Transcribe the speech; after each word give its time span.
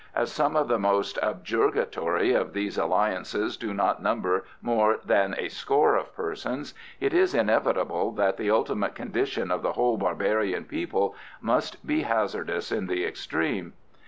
As 0.15 0.31
some 0.31 0.55
of 0.55 0.67
the 0.67 0.79
most 0.79 1.19
objurgatory 1.21 2.33
of 2.33 2.53
these 2.53 2.75
alliances 2.75 3.55
do 3.55 3.71
not 3.71 4.01
number 4.01 4.45
more 4.59 4.97
than 5.05 5.35
a 5.37 5.47
score 5.49 5.95
of 5.95 6.15
persons, 6.15 6.73
it 6.99 7.13
is 7.13 7.35
inevitable 7.35 8.11
that 8.13 8.37
the 8.37 8.49
ultimate 8.49 8.95
condition 8.95 9.51
of 9.51 9.61
the 9.61 9.73
whole 9.73 9.97
barbarian 9.97 10.65
people 10.65 11.13
must 11.39 11.85
be 11.85 12.01
hazardous 12.01 12.71
in 12.71 12.87
the 12.87 13.05
extreme. 13.05 13.73